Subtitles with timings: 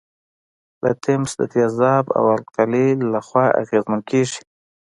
[0.83, 4.39] لتمس د تیزاب او القلي له خوا اغیزمن کیږي.